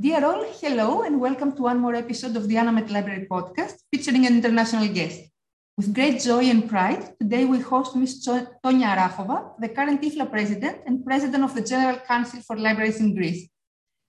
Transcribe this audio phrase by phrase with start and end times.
[0.00, 4.26] Dear all, hello and welcome to one more episode of the Anamet Library podcast featuring
[4.26, 5.20] an international guest.
[5.76, 8.26] With great joy and pride, today we host Ms.
[8.26, 13.14] Tonya Arahova, the current IFLA president and president of the General Council for Libraries in
[13.14, 13.50] Greece.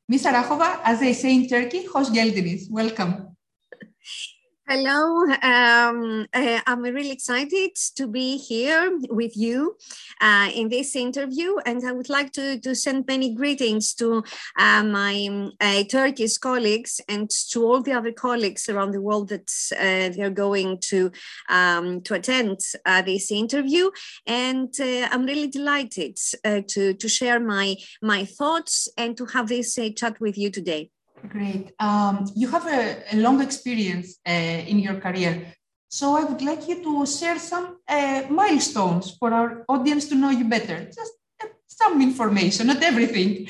[0.07, 0.23] Ms.
[0.23, 2.70] Arahova, as they say in Turkey, hoş geldiniz.
[2.70, 3.36] Welcome.
[4.66, 9.75] Hello, um, uh, I'm really excited to be here with you
[10.21, 14.23] uh, in this interview, and I would like to, to send many greetings to
[14.57, 19.51] uh, my uh, Turkish colleagues and to all the other colleagues around the world that
[19.78, 21.11] uh, they're going to
[21.50, 23.92] um, to attend uh, this interview.
[24.25, 30.21] And I'm really delighted to to share my my thoughts and to have this chat
[30.21, 30.89] with you today.
[31.27, 31.71] Great.
[31.79, 35.53] Um, you have a, a long experience uh, in your career.
[35.89, 40.31] So I would like you to share some uh, milestones for our audience to know
[40.31, 40.86] you better.
[40.86, 43.47] Just uh, some information, not everything.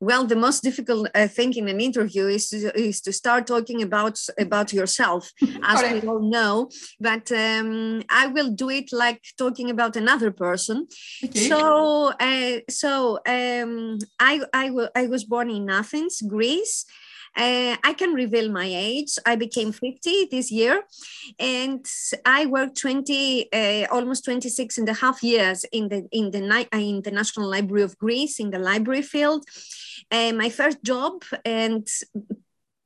[0.00, 3.82] Well, the most difficult uh, thing in an interview is to, is to start talking
[3.82, 5.30] about about yourself,
[5.62, 6.70] as we all know.
[6.98, 10.86] But um, I will do it like talking about another person.
[11.22, 11.48] Okay.
[11.48, 16.86] So, uh, so um, I, I, I was born in Athens, Greece.
[17.36, 19.16] Uh, I can reveal my age.
[19.24, 20.82] I became 50 this year,
[21.38, 21.86] and
[22.26, 27.02] I worked 20, uh, almost 26 and a half years in the in the in
[27.02, 29.44] the National Library of Greece in the library field.
[30.10, 31.86] Uh, my first job and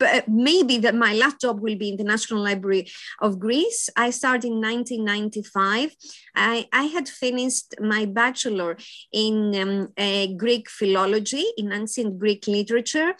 [0.04, 2.86] but maybe that my last job will be in the National Library
[3.20, 3.88] of Greece.
[3.96, 5.96] I started in 1995.
[6.34, 8.76] I, I had finished my bachelor
[9.12, 13.14] in um, uh, Greek philology, in ancient Greek literature,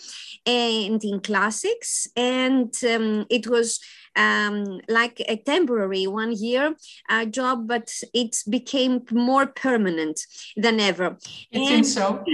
[0.44, 2.06] and in classics.
[2.16, 3.80] And um, it was
[4.16, 6.74] um, like a temporary one year
[7.08, 10.26] uh, job, but it became more permanent
[10.56, 11.16] than ever.
[11.50, 12.24] It and, seems so.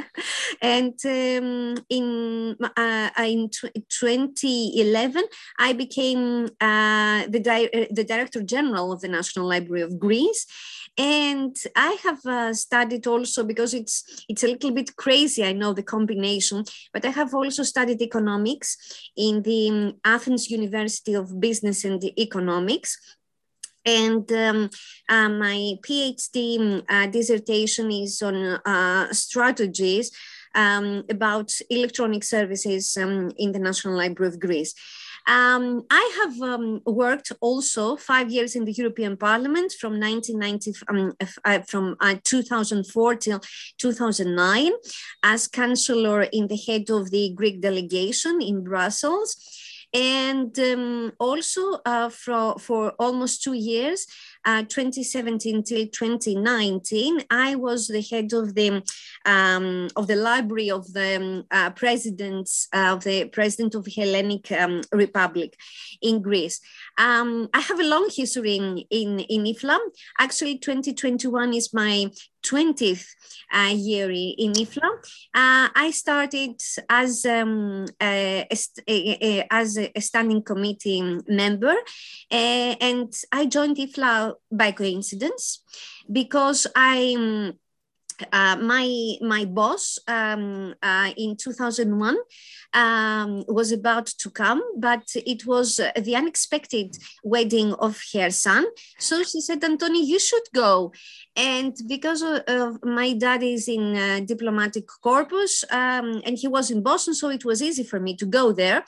[0.62, 5.24] and um, in uh, in 2011,
[5.58, 10.46] I became uh, the, di- uh, the director general of the National Library of Greece
[10.98, 15.72] and i have uh, studied also because it's it's a little bit crazy i know
[15.72, 18.76] the combination but i have also studied economics
[19.16, 22.98] in the um, athens university of business and economics.
[23.84, 24.70] And um,
[25.08, 30.12] uh, my phd um, uh, dissertation is on uh, strategies
[30.54, 34.72] um, about electronic services um, in the national library of greece
[35.26, 41.12] um, I have um, worked also five years in the European Parliament from 1990 um,
[41.44, 43.40] uh, from uh, 2004 till
[43.78, 44.72] 2009
[45.22, 49.36] as councillor in the head of the Greek delegation in Brussels.
[49.94, 54.06] And um, also uh, for, for almost two years
[54.44, 58.82] uh, 2017 till 2019, I was the head of the
[59.24, 64.50] um, of the library of the um, uh, president uh, of the president of Hellenic
[64.52, 65.56] um, Republic
[66.00, 66.60] in Greece.
[66.98, 69.78] Um, I have a long history in, in, in IFLA.
[70.18, 72.10] Actually, 2021 is my
[72.42, 73.06] 20th
[73.52, 74.90] uh, year in IFLA.
[75.34, 78.46] Uh, I started as, um, a,
[78.88, 81.74] a, as a standing committee member,
[82.30, 85.62] uh, and I joined IFLA by coincidence
[86.10, 87.52] because I.
[88.32, 92.16] Uh, my my boss um, uh, in 2001
[92.74, 98.66] um, was about to come, but it was the unexpected wedding of her son.
[98.98, 100.92] So she said, Antoni, you should go.
[101.36, 106.70] And because of, of my dad is in uh, diplomatic corpus um, and he was
[106.70, 108.84] in Boston, so it was easy for me to go there.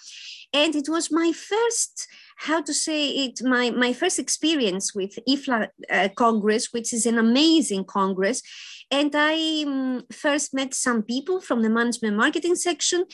[0.53, 2.07] And it was my first
[2.37, 7.19] how to say it my my first experience with IFLA uh, Congress, which is an
[7.19, 8.43] amazing Congress,
[8.91, 13.05] and I um, first met some people from the management marketing section,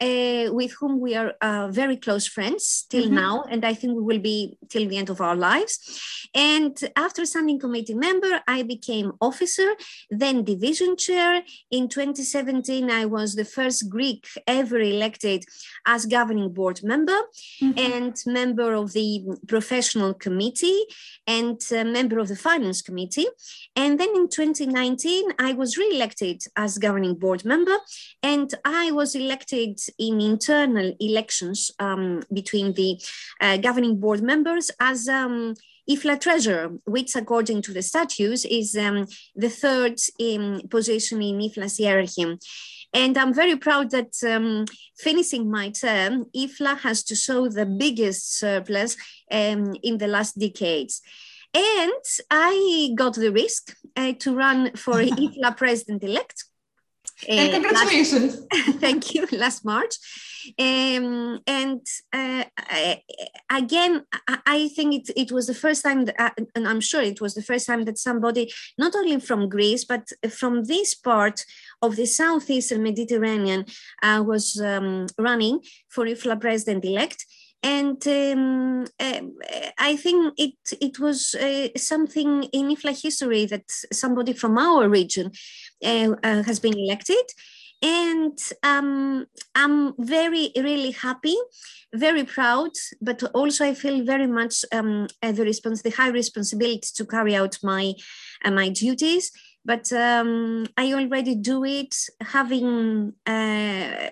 [0.00, 3.14] uh, with whom we are uh, very close friends till mm-hmm.
[3.14, 6.00] now, and I think we will be till the end of our lives.
[6.34, 9.74] And after standing committee member, I became officer,
[10.10, 11.42] then division chair.
[11.70, 15.44] In 2017, I was the first Greek ever elected
[15.86, 17.18] as governing board member
[17.62, 17.78] mm-hmm.
[17.78, 20.84] and member of the professional committee
[21.26, 23.26] and member of the finance committee.
[23.76, 27.76] And then in 2019, I was re-elected as governing board member,
[28.22, 33.00] and I was elected in internal elections um, between the
[33.40, 35.54] uh, governing board members as um,
[35.88, 39.96] IFLA treasurer, which according to the statutes is um, the third
[40.70, 42.38] position in IFLA's hierarchy.
[42.92, 44.66] And I'm very proud that um,
[44.98, 48.96] finishing my term, IFLA has to show the biggest surplus
[49.30, 51.00] um, in the last decades.
[51.52, 51.92] And
[52.30, 56.44] I got the risk uh, to run for IFLA president elect
[57.28, 58.40] and congratulations.
[58.52, 59.26] Last, thank you.
[59.32, 59.96] Last March.
[60.58, 61.80] Um, and
[62.12, 63.02] uh, I,
[63.50, 67.02] again, I, I, think it, it was the first time, that, uh, and I'm sure
[67.02, 71.44] it was the first time that somebody, not only from Greece, but from this part
[71.82, 73.66] of the southeastern Mediterranean,
[74.02, 77.26] uh, was um, running for IFLA president elect
[77.62, 79.20] and um, uh,
[79.78, 85.32] I think it it was uh, something in IFLA history that somebody from our region
[85.84, 87.26] uh, uh has been elected,
[87.82, 91.36] and um, I'm very really happy,
[91.94, 97.04] very proud, but also I feel very much um, the response, the high responsibility to
[97.04, 97.94] carry out my
[98.44, 99.32] uh, my duties
[99.64, 104.10] but um, I already do it having uh,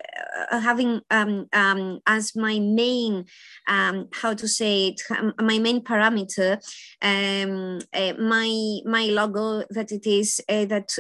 [0.51, 3.25] having um, um, as my main
[3.67, 6.59] um, how to say it um, my main parameter
[7.03, 10.97] um, uh, my my logo that it is uh, that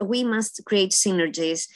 [0.00, 1.68] we must create synergies.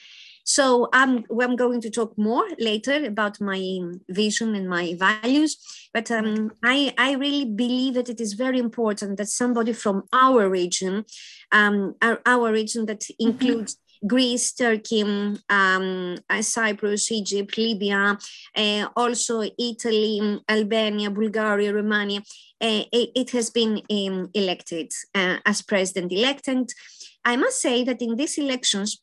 [0.46, 5.58] So I'm, I'm going to talk more later about my vision and my values,
[5.93, 10.48] but um, I, I really believe that it is very important that somebody from our
[10.48, 11.04] region,
[11.50, 13.28] um, our, our region that mm-hmm.
[13.28, 14.06] includes mm-hmm.
[14.06, 15.02] Greece, Turkey,
[15.48, 18.16] um, uh, Cyprus, Egypt, Libya,
[18.56, 22.20] uh, also Italy, Albania, Bulgaria, Romania.
[22.60, 26.46] Uh, it, it, has been um, elected uh, as president elect.
[26.46, 26.69] And
[27.25, 29.02] I must say that in these elections,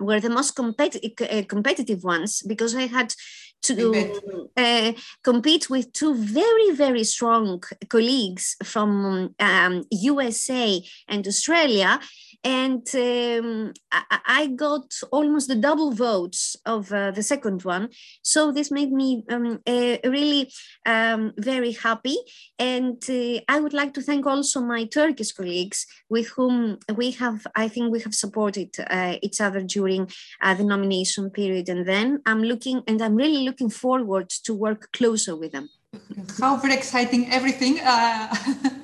[0.00, 3.14] were the most competitive, uh, competitive ones because I had
[3.62, 4.92] to uh,
[5.22, 12.00] compete with two very very strong colleagues from um, USA and Australia
[12.42, 17.90] and um, I, I, got almost the double votes of uh, the second one.
[18.22, 20.50] So this made me um, uh, really
[20.86, 22.16] um, very happy.
[22.58, 27.46] And uh, I would like to thank also my Turkish colleagues with whom we have,
[27.54, 30.10] I think we have supported uh, each other during
[30.40, 31.68] uh, the nomination period.
[31.68, 35.68] And then I'm looking, and I'm really looking forward to work closer with them.
[36.38, 37.80] How very exciting everything.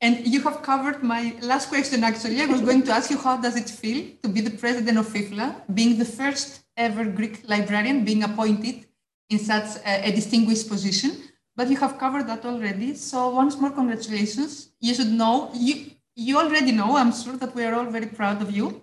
[0.00, 2.40] And you have covered my last question, actually.
[2.40, 5.06] I was going to ask you how does it feel to be the president of
[5.08, 8.86] IFLA, being the first ever Greek librarian being appointed
[9.28, 11.10] in such a, a distinguished position.
[11.56, 12.94] But you have covered that already.
[12.94, 14.70] So once more, congratulations.
[14.80, 18.40] You should know, you, you already know, I'm sure that we are all very proud
[18.40, 18.82] of you,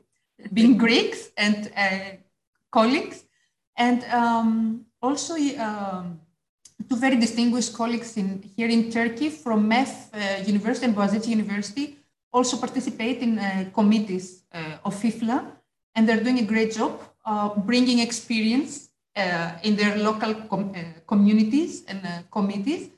[0.52, 2.18] being Greeks and uh,
[2.74, 3.24] colleagues.
[3.78, 6.20] And um, also, um,
[6.90, 11.98] two very distinguished colleagues in, here in Turkey from MEF uh, University and Boğaziçi University
[12.36, 15.46] also participate in uh, committees uh, of IFLA,
[15.96, 16.92] and they're doing a great job
[17.66, 22.90] bringing experience uh, in their local com uh, communities and uh, committees.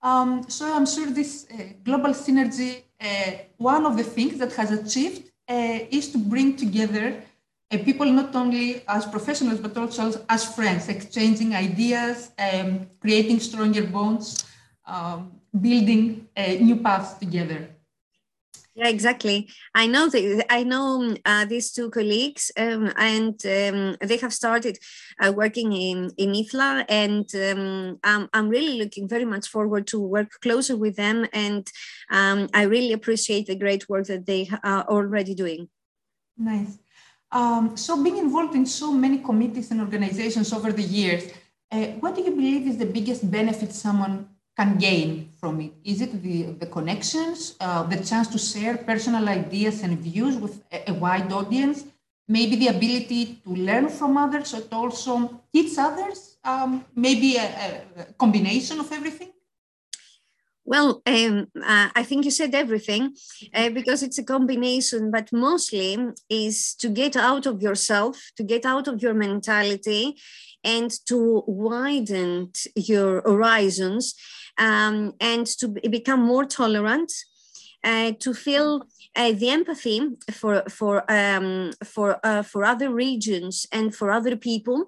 [0.00, 1.46] Um, so I'm sure this
[1.82, 2.84] global synergy,
[3.56, 7.22] one of the things that has achieved is to bring together
[7.78, 14.44] people not only as professionals but also as friends, exchanging ideas, um, creating stronger bonds,
[14.86, 17.68] um, building uh, new paths together.
[18.76, 19.48] Yeah, exactly.
[19.72, 24.78] I know that I know uh, these two colleagues, um, and um, they have started
[25.20, 30.00] uh, working in in IFLA, and um, I'm, I'm really looking very much forward to
[30.00, 31.70] work closer with them, and
[32.10, 35.68] um, I really appreciate the great work that they are already doing.
[36.36, 36.78] Nice.
[37.34, 41.32] Um, so being involved in so many committees and organizations over the years,
[41.72, 45.72] uh, what do you believe is the biggest benefit someone can gain from it?
[45.82, 50.62] Is it the, the connections, uh, the chance to share personal ideas and views with
[50.70, 51.84] a, a, wide audience,
[52.28, 58.12] maybe the ability to learn from others, but also teach others, um, maybe a, a
[58.16, 59.33] combination of everything?
[60.66, 63.14] Well, um, uh, I think you said everything
[63.52, 65.98] uh, because it's a combination, but mostly
[66.30, 70.16] is to get out of yourself, to get out of your mentality,
[70.64, 74.14] and to widen your horizons
[74.56, 77.12] um, and to become more tolerant,
[77.84, 78.86] to feel
[79.16, 80.00] uh, the empathy
[80.32, 84.86] for for um, for uh, for other regions and for other people,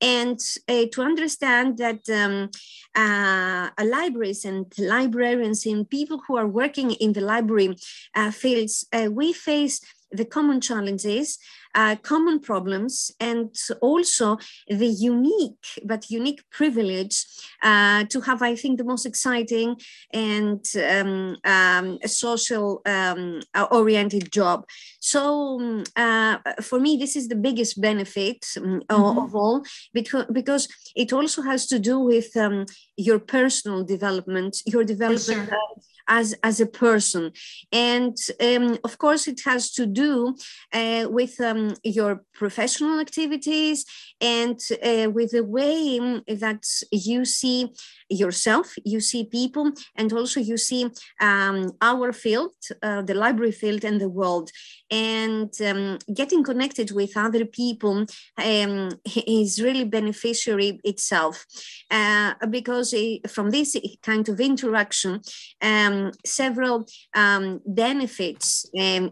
[0.00, 0.38] and
[0.68, 2.50] uh, to understand that um,
[2.94, 7.76] uh, libraries and librarians and people who are working in the library
[8.14, 9.80] uh, fields, uh, we face
[10.12, 11.38] the common challenges
[11.76, 17.26] uh, common problems and also the unique but unique privilege
[17.62, 19.76] uh, to have, I think, the most exciting
[20.12, 24.66] and um, um, social um, oriented job.
[25.00, 29.18] So uh, for me, this is the biggest benefit um, mm-hmm.
[29.18, 32.64] of all because, because it also has to do with um,
[32.96, 35.48] your personal development, your development.
[35.48, 35.60] Sure
[36.08, 37.32] as as a person.
[37.72, 40.36] And um, of course it has to do
[40.72, 43.84] uh, with um, your professional activities
[44.20, 47.72] and uh, with the way that you see
[48.08, 50.88] yourself you see people and also you see
[51.20, 54.50] um, our field uh, the library field and the world
[54.90, 58.06] and um, getting connected with other people
[58.38, 58.90] um,
[59.26, 61.44] is really beneficiary itself
[61.90, 65.20] uh, because it, from this kind of interaction
[65.62, 69.10] um, several um, benefits um,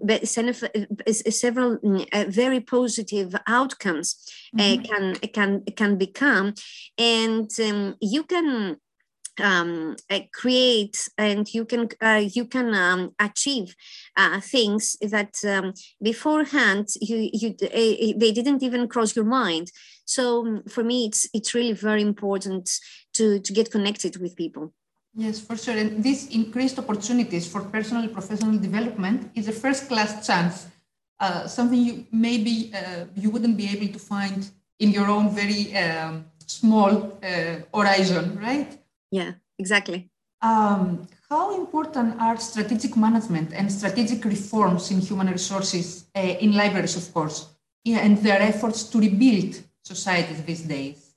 [1.07, 1.79] several
[2.13, 4.17] uh, very positive outcomes
[4.59, 4.83] uh, mm-hmm.
[4.83, 6.55] can can can become
[6.99, 8.77] and um, you can
[9.41, 13.75] um, uh, create and you can uh, you can um, achieve
[14.17, 15.73] uh, things that um,
[16.03, 19.71] beforehand you you uh, they didn't even cross your mind.
[20.05, 22.71] So um, for me, it's it's really very important
[23.15, 24.73] to to get connected with people.
[25.17, 25.77] Yes, for sure.
[25.77, 30.67] And these increased opportunities for personal professional development is a first class chance,
[31.21, 34.51] uh, something you maybe uh, you wouldn't be able to find
[34.81, 37.17] in your own very um, small
[37.73, 38.77] horizon, right?
[39.15, 40.11] Yeah, exactly.
[40.43, 46.97] Um, how important are strategic management and strategic reforms in human resources uh, in libraries,
[46.97, 47.47] of course,
[47.85, 51.15] yeah, and their efforts to rebuild societies these days?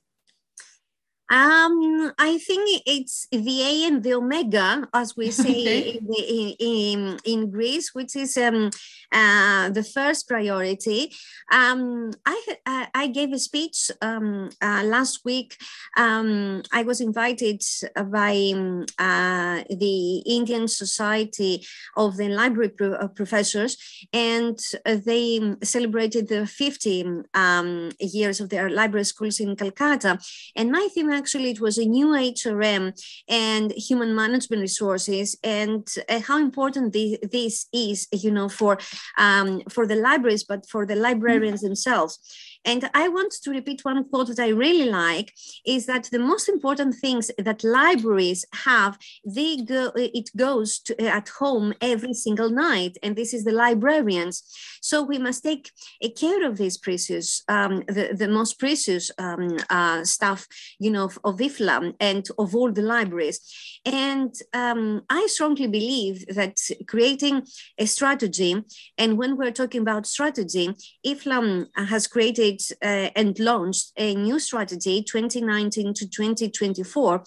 [1.28, 5.98] Um, I think it's the A and the Omega, as we say okay.
[5.98, 8.70] in, in, in, Greece, which is um,
[9.12, 11.12] uh, the first priority.
[11.52, 15.56] Um, I, I gave a speech um, uh, last week.
[15.96, 17.62] Um, I was invited
[17.94, 23.76] by um, uh, the Indian Society of the Library Pro- uh, Professors,
[24.12, 27.22] and they celebrated the 50
[28.00, 30.18] years of their library schools in Calcutta.
[30.56, 32.92] And my theme actually it was a new HRM
[33.28, 38.78] and human management resources and uh, how important the, this is, you know, for
[39.16, 42.18] um, for the libraries, but for the librarians themselves.
[42.64, 45.32] And I want to repeat one quote that I really like
[45.64, 51.28] is that the most important things that libraries have, they go, it goes to, at
[51.28, 52.98] home every single night.
[53.02, 54.42] And this is the librarians.
[54.80, 55.70] So we must take
[56.16, 60.46] care of these precious, um, the, the most precious um, uh, stuff,
[60.78, 63.40] you know, of, of IFLA and of all the libraries.
[63.84, 67.46] And um, I strongly believe that creating
[67.78, 68.64] a strategy,
[68.96, 70.74] and when we're talking about strategy,
[71.06, 72.47] IFLA has created
[72.82, 77.24] uh, and launched a new strategy 2019 to 2024.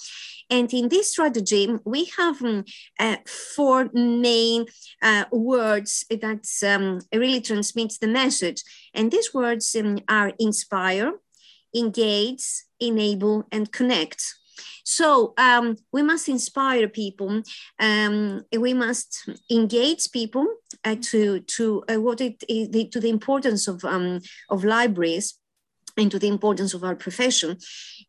[0.49, 2.65] And in this strategy, we have um,
[2.99, 3.17] uh,
[3.55, 4.65] four main
[5.01, 8.63] uh, words that um, really transmits the message.
[8.93, 11.13] And these words um, are inspire,
[11.75, 12.45] engage,
[12.79, 14.21] enable, and connect.
[14.83, 17.41] So um, we must inspire people.
[17.79, 20.47] Um, we must engage people
[20.83, 24.19] uh, to to uh, what it the, to the importance of um,
[24.49, 25.35] of libraries
[25.97, 27.57] and to the importance of our profession,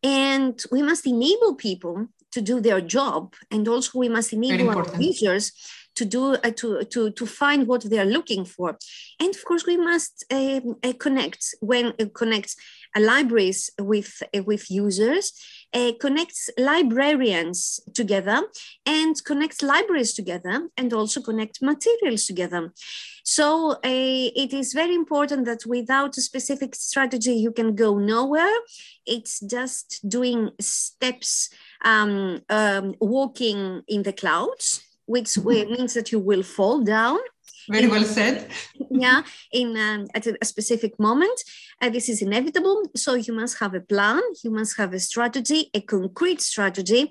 [0.02, 4.87] and we must enable people to do their job, and also we must enable our
[4.99, 5.52] users
[5.95, 8.79] to do uh, to to to find what they are looking for
[9.21, 12.57] and of course we must uh, uh, connect when uh, connect
[12.99, 15.33] libraries with uh, with users
[15.75, 18.43] uh, connects librarians together
[18.85, 22.73] and connects libraries together and also connect materials together.
[23.25, 28.55] So uh, it is very important that without a specific strategy, you can go nowhere.
[29.07, 31.49] It's just doing steps,
[31.85, 37.19] um, um, walking in the clouds, which means that you will fall down
[37.69, 38.50] very well said.
[38.90, 41.42] yeah, in um, at a, a, specific moment,
[41.81, 42.83] uh, this is inevitable.
[42.97, 44.23] So you must have a plan.
[44.42, 47.11] You must have a strategy, a concrete strategy,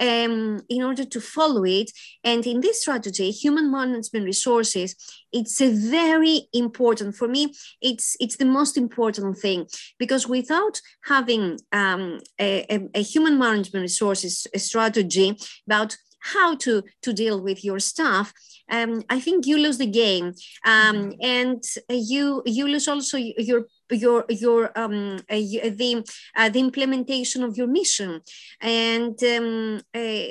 [0.00, 1.90] um, in order to follow it.
[2.24, 4.94] And in this strategy, human management resources,
[5.32, 7.54] it's a very important for me.
[7.82, 9.66] It's it's the most important thing
[9.98, 15.36] because without having um, a, a, a human management resources strategy
[15.66, 18.32] about how to to deal with your staff
[18.70, 20.34] um, I think you lose the game,
[20.64, 21.10] um, mm-hmm.
[21.20, 26.04] and you you lose also your your your um, uh, the
[26.36, 28.20] uh, the implementation of your mission.
[28.60, 30.22] And um, uh,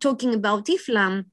[0.00, 1.26] talking about IFLAM,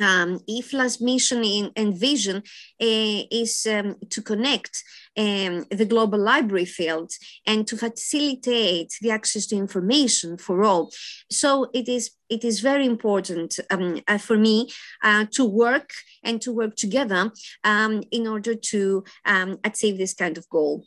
[0.00, 4.82] um, IFLA's mission in, and vision uh, is um, to connect
[5.16, 7.10] um, the global library field
[7.46, 10.90] and to facilitate the access to information for all.
[11.30, 14.68] So it is it is very important um, uh, for me
[15.02, 15.90] uh, to work
[16.22, 17.32] and to work together
[17.64, 20.84] um, in order to um, achieve this kind of goal.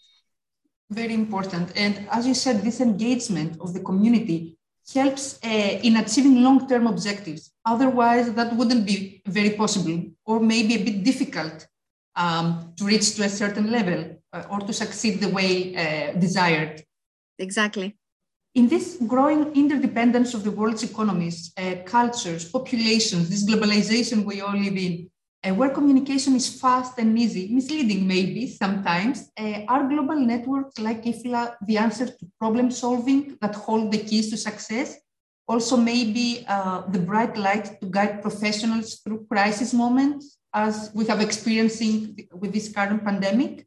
[0.92, 1.72] Very important.
[1.76, 4.58] And as you said, this engagement of the community
[4.94, 7.52] helps uh, in achieving long-term objectives.
[7.66, 11.68] Otherwise, that wouldn't be very possible or maybe a bit difficult
[12.16, 16.84] um, to reach to a certain level uh, or to succeed the way uh, desired.
[17.40, 17.98] Exactly.
[18.54, 24.58] In this growing interdependence of the world's economies, uh, cultures, populations, this globalization we all
[24.58, 25.10] live in,
[25.44, 31.04] uh, where communication is fast and easy, misleading maybe sometimes, uh, are global networks like
[31.04, 34.98] IFLA the answer to problem solving that hold the keys to success?
[35.48, 41.22] Also, maybe uh, the bright light to guide professionals through crisis moments, as we have
[41.22, 43.66] experiencing with this current pandemic?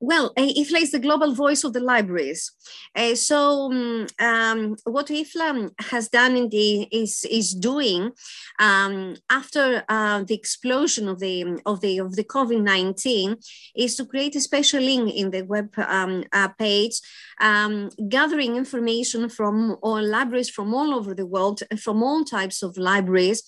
[0.00, 2.52] Well, IFLA is the global voice of the libraries.
[2.94, 8.12] Uh, so, um, um, what IFLA has done in the, is is doing
[8.60, 13.38] um, after uh, the explosion of the of the of the COVID nineteen
[13.74, 17.00] is to create a special link in the web um, uh, page,
[17.40, 22.62] um, gathering information from all libraries from all over the world, and from all types
[22.62, 23.42] of libraries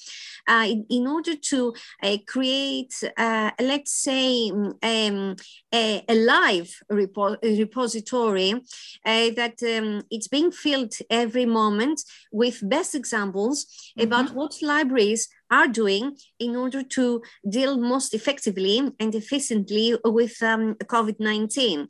[0.50, 5.36] uh, in, in, order to uh, create, uh, let's say, mm, um,
[5.72, 12.02] a, a, live repo repository uh, that um, it's being filled every moment
[12.32, 14.06] with best examples mm -hmm.
[14.06, 20.74] about what libraries are doing in order to deal most effectively and efficiently with um,
[20.86, 21.88] COVID-19.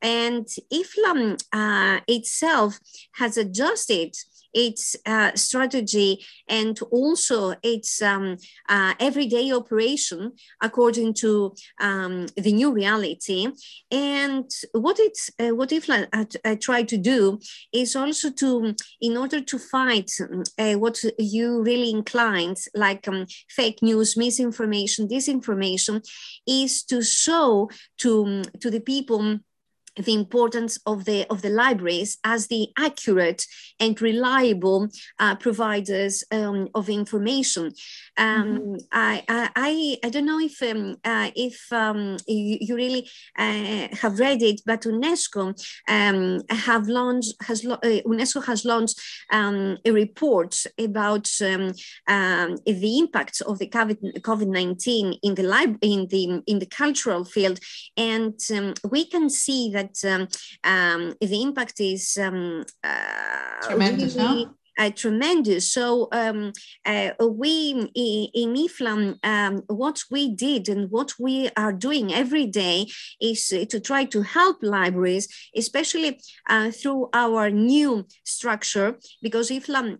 [0.00, 2.78] And IFLAM uh, itself
[3.12, 4.14] has adjusted
[4.52, 8.36] its uh, strategy and also its um,
[8.68, 13.48] uh, everyday operation according to um, the new reality.
[13.90, 16.08] And what it's uh, what IFLA
[16.44, 17.38] I, try to do
[17.72, 20.10] is also to, in order to fight
[20.58, 26.04] uh, what you really inclined, like um, fake news, misinformation, disinformation,
[26.46, 29.38] is to show to to the people
[29.98, 33.44] the importance of the of the libraries as the accurate
[33.80, 34.88] and reliable
[35.18, 37.72] uh, providers um, of information.
[38.16, 38.74] Um, mm-hmm.
[38.92, 44.18] I, I I don't know if um, uh, if um, you, you, really uh, have
[44.18, 45.54] read it, but UNESCO
[45.88, 49.00] um, have launched has uh, UNESCO has launched
[49.32, 56.42] um, a report about the impact of the COVID nineteen in the lib- in the
[56.46, 57.60] in the cultural field,
[57.96, 58.34] and
[58.90, 60.28] we can see that that um,
[60.64, 64.16] um, the impact is um, uh, tremendous.
[64.16, 64.48] Really,
[64.78, 65.72] uh, tremendous.
[65.72, 66.52] So um,
[66.86, 72.86] uh, we in IFLAM, um, what we did and what we are doing every day
[73.20, 79.98] is to try to help libraries, especially uh, through our new structure, because IFLAM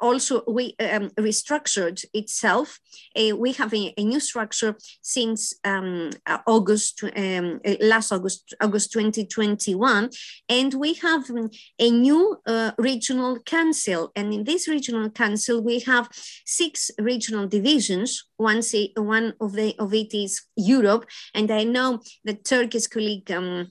[0.00, 2.78] also we um, restructured itself.
[3.16, 8.54] Uh, we have a, a, new structure since um, uh, August, um, uh, last August,
[8.60, 10.10] August 2021,
[10.48, 14.10] and we have um, a new uh, regional council.
[14.16, 16.08] And in this regional council, we have
[16.44, 18.24] six regional divisions.
[18.36, 18.62] One,
[18.96, 23.30] one of the of it is Europe, and I know the Turkish colleague.
[23.30, 23.70] Um,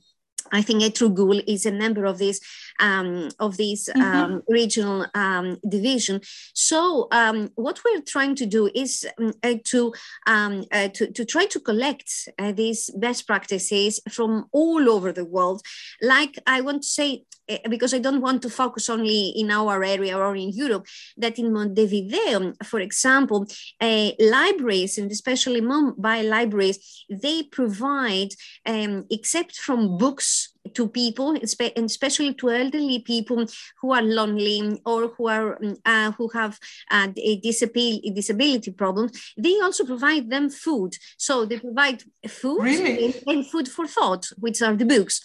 [0.52, 2.40] I think Etrugul is a member of this
[2.80, 4.02] um, of this mm-hmm.
[4.02, 6.22] um, regional um, division.
[6.54, 9.94] So um, what we're trying to do is um, uh, to,
[10.28, 15.26] um, uh, to, to try to collect uh, these best practices from all over the
[15.26, 15.62] world.
[16.02, 19.84] Like I want to say, uh, because I don't want to focus only in our
[19.84, 20.86] area or in Europe,
[21.18, 23.46] that in Montevideo, for example,
[23.82, 28.30] uh, libraries and especially mobile libraries, they provide,
[28.66, 33.46] except from books to people, especially to elderly people
[33.82, 36.60] who are lonely or who are mm, uh, who have
[36.92, 39.10] uh, a disability disability problem.
[39.38, 43.16] They also provide them food, so they provide food really?
[43.28, 45.22] and, food for thought, which are the books.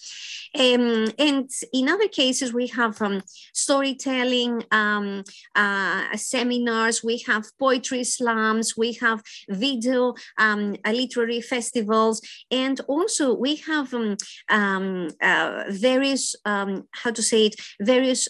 [0.57, 5.25] Um, and in other cases, we have um, storytelling um,
[5.57, 13.57] uh, seminars, we have poetry slams, we have video um, literary festivals, and also we
[13.57, 14.17] have um,
[14.49, 18.29] um, uh, various, how to say it, various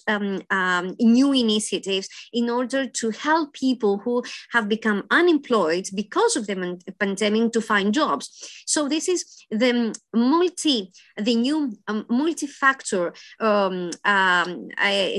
[1.00, 7.52] new initiatives in order to help people who have become unemployed because of the pandemic
[7.52, 8.30] to find jobs.
[8.66, 14.68] So this is the multi, the new um, multi-factor um, um,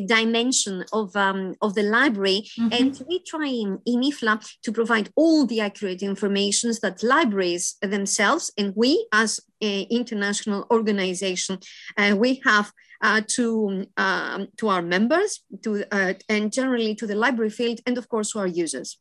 [0.07, 2.47] dimension of, um, of the library.
[2.59, 2.69] Mm-hmm.
[2.71, 8.51] And we try in, in IFLA to provide all the accurate informations that libraries themselves
[8.57, 11.59] and we as international organization,
[11.97, 17.15] uh, we have uh, to, um, to our members to, uh, and generally to the
[17.15, 18.99] library field and of course to our users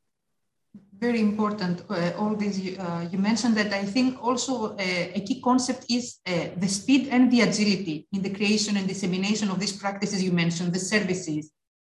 [0.98, 5.40] very important uh, all these uh, you mentioned that i think also uh, a key
[5.40, 9.72] concept is uh, the speed and the agility in the creation and dissemination of these
[9.72, 11.52] practices you mentioned the services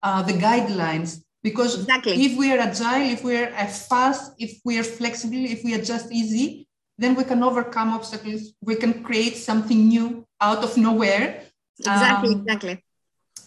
[0.06, 1.24] uh, the guidelines.
[1.42, 2.26] Because Exactly.
[2.26, 6.12] if we are agile, if we are fast, if we are flexible, if we adjust
[6.12, 6.65] easy,
[6.98, 8.54] then we can overcome obstacles.
[8.62, 11.44] We can create something new out of nowhere.
[11.80, 12.84] Exactly, Um, exactly.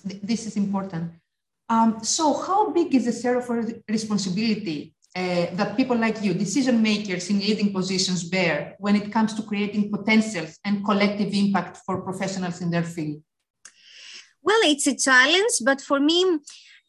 [0.07, 1.13] th- this is important.
[1.69, 3.49] Um, so, how big is the share of
[3.89, 9.35] responsibility uh, that people like you, decision makers in leading positions, bear when it comes
[9.35, 13.23] to creating potentials and collective impact for professionals in their field?
[14.43, 16.39] Well, it's a challenge, but for me,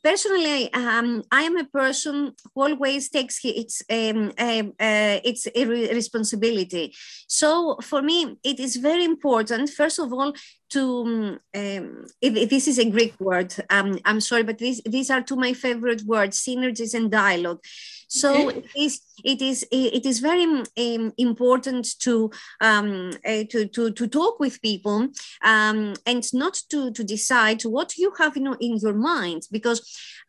[0.04, 6.94] personally, um, I am a person who always takes its um, um, uh, its responsibility.
[7.28, 9.70] So for me, it is very important.
[9.70, 10.34] First of all,
[10.72, 13.54] to um, this is a Greek word.
[13.70, 17.64] Um, I'm sorry, but these these are two my favorite words: synergies and dialogue.
[18.10, 23.92] So it is it is it is very um, important to um, uh, to to
[23.92, 25.10] to talk with people
[25.44, 29.80] um, and not to to decide what you have in, in your mind because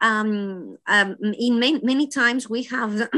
[0.03, 2.93] um, um, in many, many times we have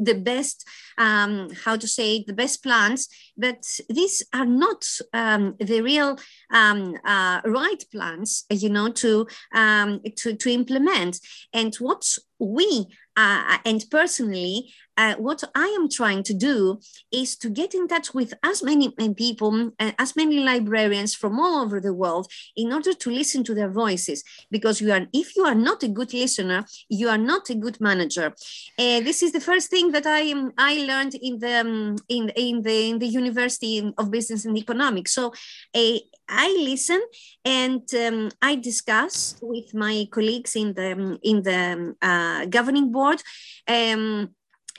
[0.00, 5.80] the best um, how to say the best plans but these are not um, the
[5.80, 6.18] real
[6.52, 11.20] um, uh, right plans you know to um, to to implement.
[11.52, 12.04] And what
[12.38, 12.86] we
[13.18, 16.80] uh, and personally uh, what I am trying to do
[17.12, 21.38] is to get in touch with as many uh, people, uh, as many librarians from
[21.38, 24.24] all over the world, in order to listen to their voices.
[24.50, 27.80] Because you are, if you are not a good listener, you are not a good
[27.80, 28.34] manager.
[28.76, 32.30] Uh, this is the first thing that I um, I learned in the um, in
[32.30, 35.12] in the in the University of Business and Economics.
[35.12, 35.32] So.
[35.74, 37.00] Uh, I listen
[37.44, 43.22] and um, I discuss with my colleagues in the in the uh, governing board.
[43.66, 44.34] Um,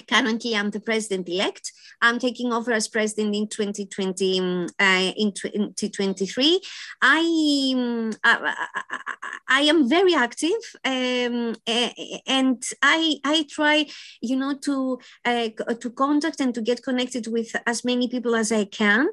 [0.08, 1.72] currently, I'm the president elect.
[2.02, 6.62] I'm taking over as president in 2020 um, uh, in 2023.
[7.02, 8.56] I, um, I,
[8.90, 9.16] I,
[9.50, 13.88] I am very active um, and I I try
[14.22, 15.50] you know to uh,
[15.82, 19.10] to contact and to get connected with as many people as I can.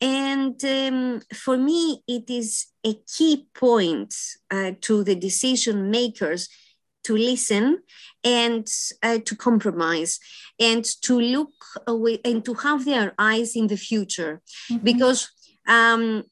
[0.00, 4.14] And um, for me, it is a key point
[4.50, 6.48] uh, to the decision makers
[7.04, 7.78] to listen
[8.24, 8.66] and
[9.02, 10.18] uh, to compromise
[10.58, 11.52] and to look
[11.86, 14.84] away and to have their eyes in the future mm-hmm.
[14.84, 15.30] because
[15.66, 16.24] um,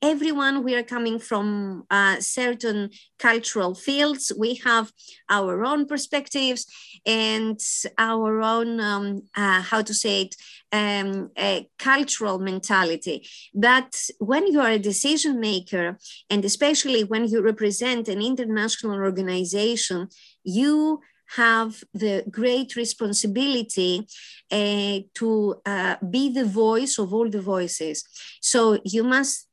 [0.00, 4.90] everyone we are coming from uh, certain cultural fields we have
[5.28, 6.66] our own perspectives
[7.04, 7.60] and
[7.98, 10.34] our own um, uh, how to say it
[10.72, 17.42] um, a cultural mentality that when you are a decision maker and especially when you
[17.42, 20.08] represent an international organization
[20.44, 21.00] you
[21.36, 24.06] have the great responsibility
[24.50, 28.04] uh, to uh, be the voice of all the voices.
[28.40, 29.46] So you must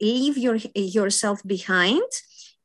[0.00, 2.10] leave your, yourself behind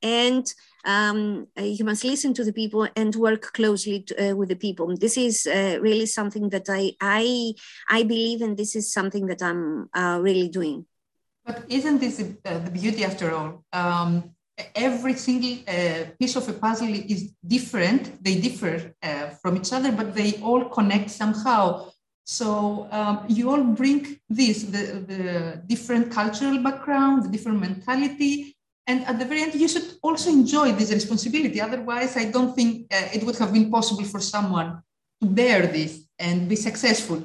[0.01, 0.45] and
[0.85, 4.95] um, you must listen to the people and work closely to, uh, with the people.
[4.97, 7.53] This is really something that I, I,
[7.89, 9.89] I believe, and this is something that I'm
[10.23, 10.85] really doing.
[11.45, 13.63] But isn't this the beauty after all?
[13.73, 14.35] Um,
[14.75, 18.23] every single uh, piece of a puzzle is different.
[18.23, 21.89] They differ uh, from each other, but they all connect somehow.
[22.25, 28.50] So um, you all bring this, the, the different cultural background, the different mentality.
[28.87, 31.61] And at the very end, you should also enjoy this responsibility.
[31.61, 34.81] Otherwise, I don't think uh, it would have been possible for someone
[35.21, 37.23] to bear this and be successful.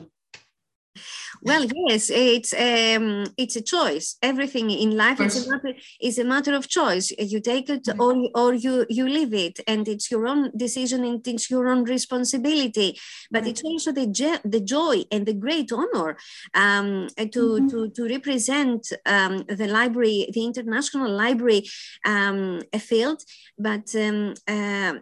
[1.47, 4.17] Well, yes, it's um, it's a choice.
[4.21, 7.13] Everything in life is a matter is a matter of choice.
[7.13, 11.25] You take it or or you you leave it, and it's your own decision and
[11.29, 12.99] it's your own responsibility.
[13.31, 16.17] But it's also the je- the joy and the great honor
[16.53, 17.69] um, to mm-hmm.
[17.69, 21.63] to to represent um, the library, the international library
[22.05, 23.23] um, field.
[23.57, 24.95] But uh, uh,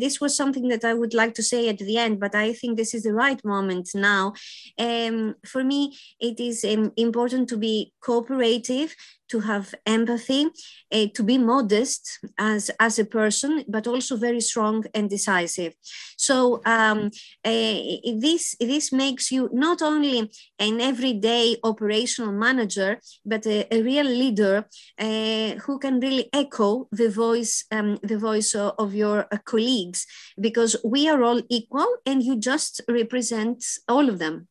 [0.00, 2.18] this was something that I would like to say at the end.
[2.18, 4.32] But I think this is the right moment now
[4.76, 8.94] um, for me, it is um, important to be cooperative,
[9.28, 10.46] to have empathy,
[10.92, 15.72] uh, to be modest as, as a person, but also very strong and decisive.
[16.16, 17.10] So um,
[17.44, 17.80] uh,
[18.18, 24.66] this, this makes you not only an everyday operational manager, but a, a real leader
[24.98, 30.06] uh, who can really echo the voice, um, the voice of, of your colleagues,
[30.40, 34.48] because we are all equal and you just represent all of them.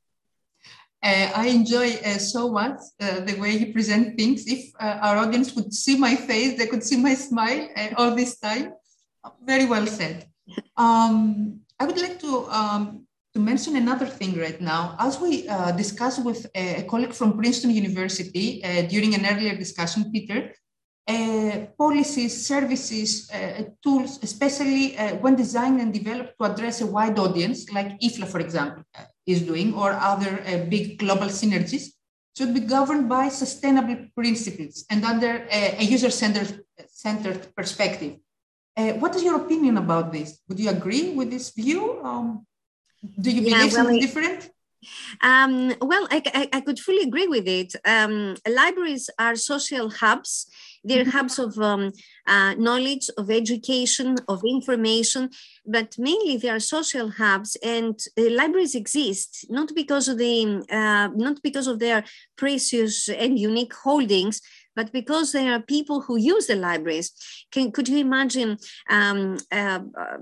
[1.01, 4.45] Uh, I enjoy uh, so much uh, the way you present things.
[4.47, 8.73] If our audience could see my face, they could see my smile all this time.
[9.43, 10.27] Very well said.
[10.75, 14.95] Um, I would like to um, to mention another thing right now.
[14.99, 20.51] As we discussed with a, colleague from Princeton University during an earlier discussion, Peter,
[21.09, 27.17] uh, policies, services, uh, tools, especially uh, when designed and developed to address a wide
[27.17, 31.85] audience, like IFLA, for example, uh, is doing, or other uh, big global synergies,
[32.35, 36.51] should be governed by sustainable principles and under a user-centered
[36.87, 38.13] centered perspective.
[39.03, 40.29] what is your opinion about this?
[40.47, 41.81] Would you agree with this view?
[42.09, 42.45] Um,
[43.23, 44.41] do you believe yeah, well, something different?
[45.21, 47.75] Um, well, I, I, I, could fully agree with it.
[47.83, 50.47] Um, libraries are social hubs.
[50.83, 51.91] They're hubs of um,
[52.27, 55.29] uh, knowledge, of education, of information,
[55.65, 57.57] but mainly they are social hubs.
[57.63, 62.03] And uh, libraries exist not because of the uh, not because of their
[62.37, 64.41] precious and unique holdings,
[64.75, 67.11] but because there are people who use the libraries.
[67.51, 68.57] Can, could you imagine
[68.89, 69.79] um, uh,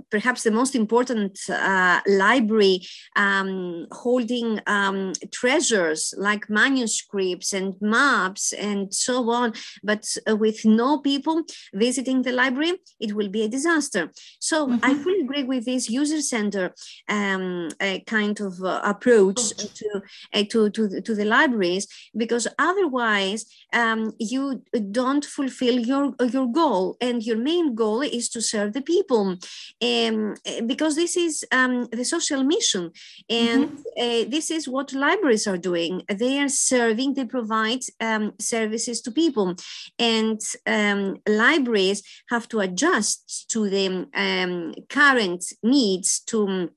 [0.10, 2.81] perhaps the most important uh, library
[3.15, 10.99] um, holding um, treasures like manuscripts and maps and so on, but uh, with no
[10.99, 14.12] people visiting the library, it will be a disaster.
[14.39, 14.83] So mm-hmm.
[14.83, 16.73] I fully agree with this user-centered
[17.10, 17.69] um,
[18.05, 20.01] kind of uh, approach to,
[20.33, 26.13] uh, to, to, the, to the libraries, because otherwise um, you you don't fulfill your
[26.31, 26.97] your goal.
[27.01, 29.38] And your main goal is to serve the people.
[29.81, 32.91] Um, because this is um, the social mission.
[33.29, 34.27] And mm-hmm.
[34.27, 36.03] uh, this is what libraries are doing.
[36.10, 39.55] They are serving they provide um, services to people.
[39.99, 46.69] And um, libraries have to adjust to the um, current needs to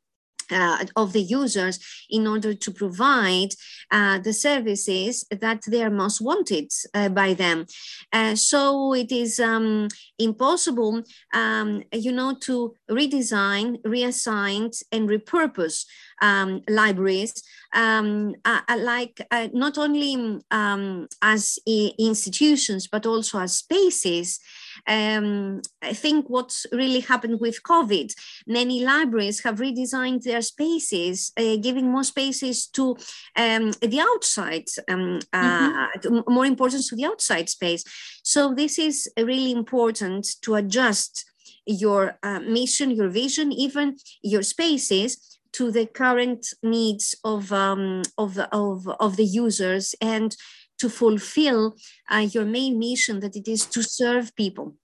[0.52, 3.50] uh, of the users in order to provide
[3.90, 7.66] uh, the services that they are most wanted uh, by them.
[8.12, 11.02] Uh, so it is um, impossible,
[11.34, 15.84] um, you know, to redesign, reassign, and repurpose
[16.20, 19.20] um, libraries, um, uh, uh, like
[19.52, 24.40] not only um, as institutions, but also as spaces.
[24.86, 28.14] Um, I think what's really happened with COVID,
[28.46, 32.96] many libraries have redesigned their spaces, uh, giving more spaces to
[33.36, 36.32] um, the outside, um, uh, mm-hmm.
[36.32, 37.84] more importance to the outside space.
[38.22, 41.24] So this is really important to adjust
[41.66, 48.38] your uh, mission, your vision, even your spaces to the current needs of, um, of,
[48.52, 50.36] of, of the users and
[50.80, 51.76] to fulfill
[52.10, 54.74] uh, your main mission that it is to serve people.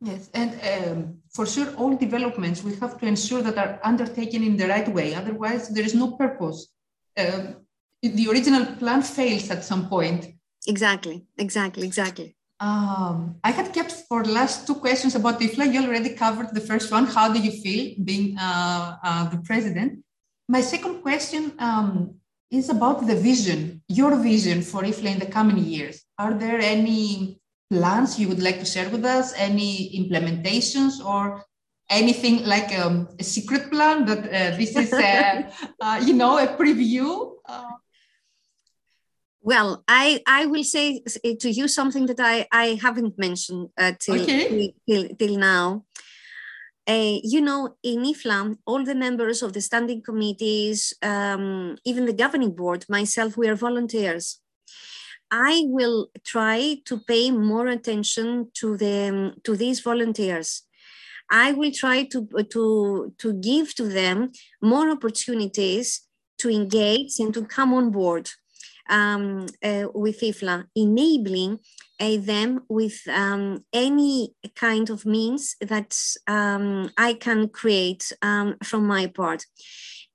[0.00, 4.56] Yes, and um, for sure, all developments we have to ensure that are undertaken in
[4.56, 5.14] the right way.
[5.14, 6.68] Otherwise, there is no purpose.
[7.16, 7.54] Uh,
[8.02, 10.28] the original plan fails at some point.
[10.68, 12.36] Exactly, exactly, exactly.
[12.60, 15.72] Um, I had kept for last two questions about IFLA.
[15.72, 17.06] You already covered the first one.
[17.06, 20.04] How do you feel being uh, uh, the president?
[20.48, 22.14] My second question um,
[22.50, 26.04] is about the vision, your vision for IFLA in the coming years.
[26.18, 29.34] Are there any plans you would like to share with us?
[29.36, 31.44] Any implementations or
[31.90, 36.46] anything like um, a secret plan that uh, this is, a, uh, you know, a
[36.46, 37.34] preview?
[37.46, 37.72] Uh,
[39.40, 44.22] well, I, I will say to you something that I, I haven't mentioned uh, till,
[44.22, 44.74] okay.
[44.86, 45.84] till, till now.
[46.88, 52.14] Uh, you know, in IFLA, all the members of the standing committees, um, even the
[52.14, 54.40] governing board, myself, we are volunteers.
[55.30, 60.62] I will try to pay more attention to them to these volunteers.
[61.30, 67.44] I will try to to to give to them more opportunities to engage and to
[67.44, 68.30] come on board
[68.88, 71.58] um, uh, with IFLA, enabling
[72.00, 75.96] uh, them with um, any kind of means that
[76.26, 79.44] um, I can create um, from my part.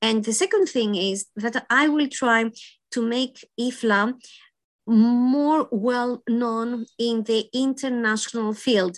[0.02, 2.52] And the second thing is that I will try
[2.92, 4.14] to make IFLA
[4.86, 8.98] more well known in the international field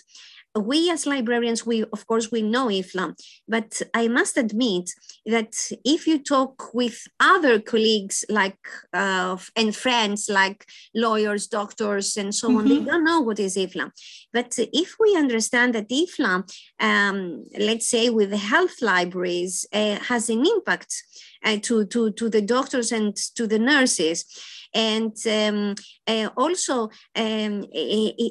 [0.58, 3.14] we as librarians, we of course we know IFLA,
[3.48, 4.90] but I must admit
[5.26, 8.58] that if you talk with other colleagues like
[8.92, 12.58] uh, and friends like lawyers, doctors, and so mm-hmm.
[12.58, 12.86] on, they mm-hmm.
[12.86, 13.90] don't know what is IFLA.
[14.32, 16.44] But if we understand that IFLA,
[16.80, 21.02] um, let's say with the health libraries, uh, has an impact
[21.46, 24.24] uh, to, to, to the doctors and to the nurses,
[24.74, 25.74] and um,
[26.06, 27.64] uh, also um,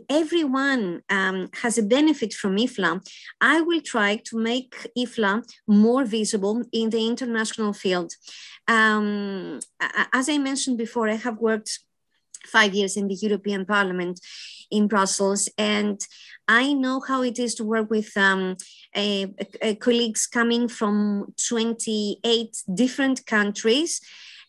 [0.10, 3.02] everyone um, has a benefit from IFLA.
[3.42, 8.14] I will try to make IFLA more visible in the international field.
[8.68, 9.60] Um,
[10.14, 11.80] as I mentioned before, I have worked
[12.48, 14.20] five years in the European Parliament
[14.72, 16.00] in Brussels, and
[16.48, 18.58] I know how it is to work with um,
[19.80, 24.02] colleagues coming from 28 different countries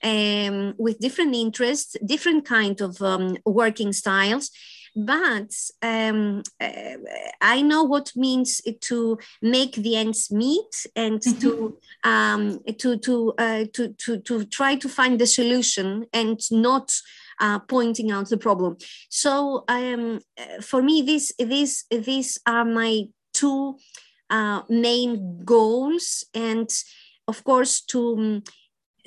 [0.02, 4.50] um, with different interests, different kind of um, working styles.
[4.96, 6.96] but um, uh,
[7.42, 11.38] I know what means to make the ends meet and mm-hmm.
[11.40, 16.92] to um, to to, uh, to to to try to find the solution and not
[17.40, 18.76] uh, pointing out the problem.
[19.08, 20.20] So um,
[20.60, 23.78] for me, this these these are my two
[24.30, 26.68] uh, main goals, and
[27.28, 28.42] of course to um,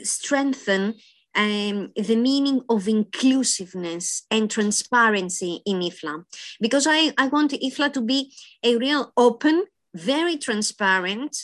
[0.04, 0.96] strengthen
[1.36, 6.26] um, the meaning of inclusiveness and transparency in IFLA,
[6.60, 11.38] because I, I want IFLA to be a real open, very transparent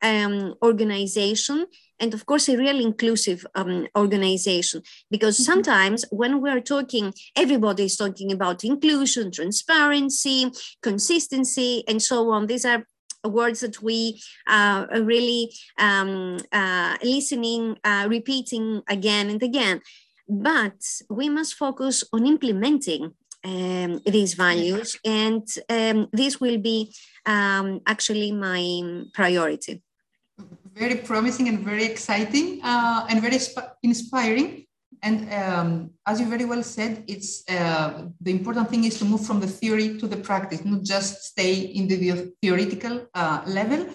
[0.00, 1.66] um, organization
[2.02, 4.82] and of course a real inclusive um, organization.
[5.10, 5.52] Because mm-hmm.
[5.52, 10.50] sometimes when we're talking everybody is talking about inclusion transparency
[10.82, 12.46] consistency and so on.
[12.46, 12.84] These are
[13.24, 19.80] words that we uh, are really um, uh, listening uh, repeating again and again.
[20.28, 26.94] But we must focus on implementing um, these values and um, this will be
[27.26, 29.82] um, actually my priority
[30.74, 33.38] very promising and very exciting uh, and very
[33.82, 34.66] inspiring.
[35.02, 39.26] And um, as you very well said, it's uh, the important thing is to move
[39.26, 43.86] from the theory to the practice, not just stay in the theoretical uh, level.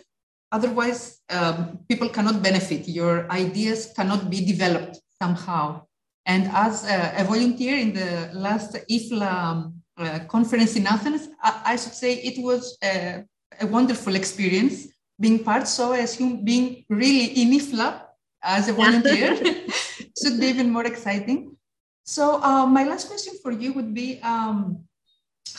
[0.51, 2.87] Otherwise, um, people cannot benefit.
[2.87, 5.83] Your ideas cannot be developed somehow.
[6.25, 11.75] And as a, volunteer in the last IFLA um, uh, conference in Athens, I, I,
[11.77, 13.23] should say it was a,
[13.61, 14.87] a wonderful experience
[15.19, 15.67] being part.
[15.67, 18.01] So I assume being really in IFLA
[18.43, 19.35] as a volunteer
[20.21, 21.55] should be even more exciting.
[22.03, 24.85] So uh, my last question for you would be, um,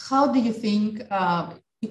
[0.09, 1.51] how do you think, uh,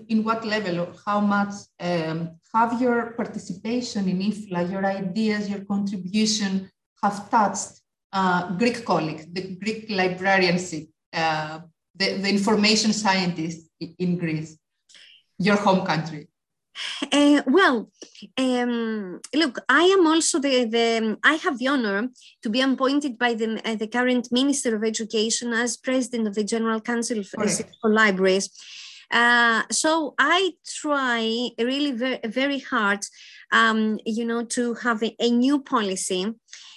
[0.09, 5.63] in what level or how much um, have your participation in IFLA, your ideas, your
[5.65, 6.69] contribution
[7.01, 11.59] have touched uh, Greek colleagues, the Greek librarianship, uh,
[11.95, 14.57] the, the information scientists in Greece,
[15.37, 16.27] your home country?
[17.11, 17.89] Uh, well,
[18.37, 22.09] um, look, I am also the, the I have the honor
[22.43, 26.43] to be appointed by the, uh, the current Minister of Education as President of the
[26.43, 28.49] General Council for, for Libraries.
[29.09, 32.99] Uh, so I try really very, very hard,
[33.51, 36.33] um, you know, to have a, a new policy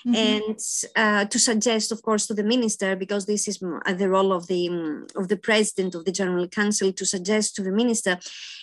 [0.07, 0.15] Mm-hmm.
[0.17, 0.59] and
[0.97, 4.47] uh, to suggest, of course, to the minister, because this is uh, the role of
[4.47, 8.19] the um, of the president of the General Council, to suggest to the minister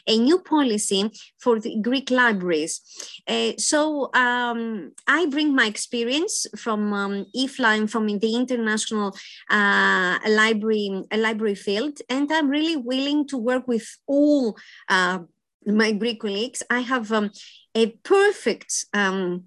[0.08, 2.82] a new policy for the Greek libraries.
[3.28, 9.16] Uh, so um, I bring my experience from um, IFLA and from the international
[9.52, 14.58] uh, library library field, and I'm really willing to work with all
[14.90, 15.20] uh,
[15.68, 16.64] my Greek colleagues.
[16.70, 17.30] I have um,
[17.78, 19.44] a perfect um,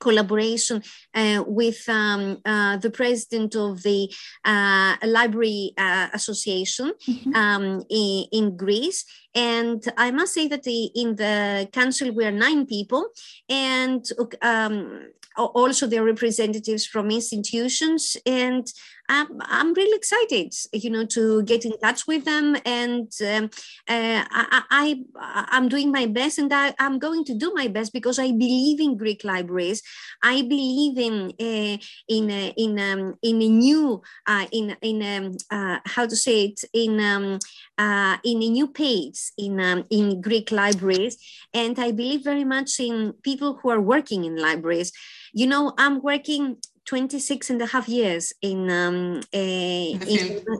[0.00, 0.82] collaboration
[1.14, 4.12] uh, with um, uh, the president of the
[4.44, 7.34] uh, Library uh, Association mm-hmm.
[7.34, 9.04] um, in, in, Greece.
[9.34, 13.06] And I must say that the, in the council, we are nine people.
[13.48, 14.04] And
[14.42, 18.66] um, also there are representatives from institutions and
[19.08, 23.44] I'm, I'm really excited you know to get in touch with them and um,
[23.88, 27.92] uh, I, I am doing my best and I, am going to do my best
[27.92, 29.82] because I believe in Greek libraries.
[30.22, 35.36] I believe in uh, in uh, in um, in a new uh, in in um,
[35.50, 37.38] uh, how to say it in um,
[37.78, 41.16] uh, in a new page in um, in Greek libraries.
[41.54, 44.92] And I believe very much in people who are working in libraries.
[45.32, 46.56] You know, I'm working
[46.88, 50.00] 26 and a half years in, um, in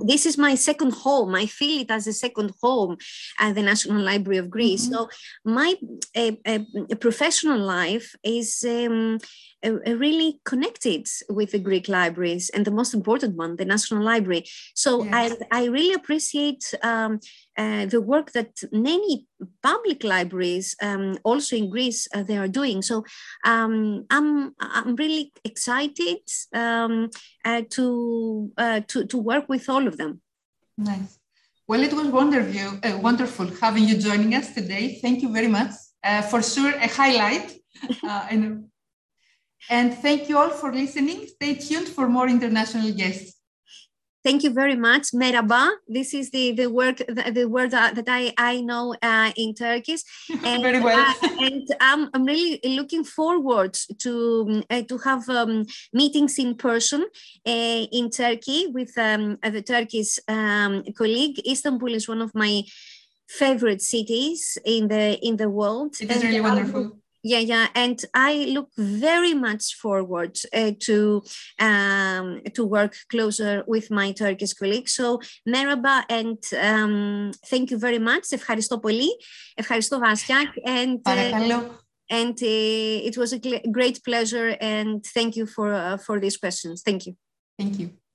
[0.05, 1.35] this is my second home.
[1.35, 2.99] I feel it as a second home
[3.39, 4.89] at the national library of greece.
[4.89, 4.95] Mm-hmm.
[4.95, 5.09] so
[5.45, 5.75] my
[7.01, 9.19] professional life is um,
[9.65, 14.45] really connected with the Greek libraries and the most important one, the National Library.
[14.75, 15.37] So yes.
[15.51, 17.21] I, I really appreciate um,
[17.57, 19.27] uh, the work that many
[19.63, 22.83] public libraries, um, also in Greece, uh, they are doing.
[22.83, 23.05] So
[23.45, 26.23] um, I'm I'm really excited
[26.55, 27.11] um,
[27.45, 30.21] uh, to, uh, to to work with all of them.
[30.77, 31.19] Nice.
[31.67, 34.99] Well, it was wonderful, uh, wonderful having you joining us today.
[35.03, 35.73] Thank you very much.
[36.03, 37.53] Uh, for sure, a highlight
[38.31, 38.68] and
[39.71, 41.27] and thank you all for listening.
[41.27, 43.39] Stay tuned for more international guests.
[44.25, 45.13] Thank you very much.
[45.15, 45.71] Merhaba.
[45.87, 49.55] This is the, the work the, the word that, that I, I know uh, in
[49.55, 50.03] Turkish.
[50.45, 50.99] And, very well.
[50.99, 57.07] uh, and I'm, I'm really looking forward to uh, to have um, meetings in person
[57.47, 61.41] uh, in Turkey with um, the Turkish um, colleague.
[61.49, 62.65] Istanbul is one of my
[63.29, 65.95] favorite cities in the in the world.
[66.01, 71.24] It is really wonderful Yeah, yeah, and I look very much forward uh, to
[71.58, 74.92] um, to work closer with my Turkish colleagues.
[74.92, 76.38] So, merhaba and
[76.70, 78.26] um, thank you very much.
[78.30, 79.08] Ευχαριστώ πολύ.
[79.56, 80.38] Ευχαριστώ Βάσια.
[80.66, 81.70] And, uh,
[82.10, 83.40] and uh, it was a
[83.72, 86.82] great pleasure and thank you for, uh, for these questions.
[86.84, 87.16] Thank you.
[87.58, 87.90] Thank you.